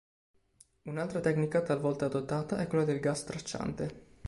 Un'altra 0.85 1.19
tecnica 1.19 1.61
talvolta 1.61 2.05
adottata 2.05 2.57
è 2.57 2.65
quella 2.65 2.85
del 2.85 2.99
gas 2.99 3.23
tracciante. 3.23 4.05